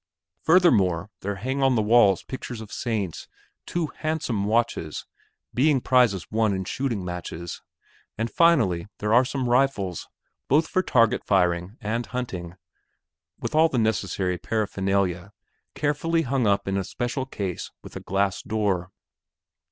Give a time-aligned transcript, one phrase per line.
[0.41, 3.27] Furthermore there hang on the walls pictures of saints,
[3.67, 5.05] two handsome watches,
[5.53, 7.61] being prizes won in shooting matches,
[8.17, 10.07] and finally there are some rifles
[10.47, 12.55] both for target firing and hunting,
[13.39, 15.33] with all the necessary paraphernalia,
[15.75, 18.89] carefully hung up in a special case with a glass door.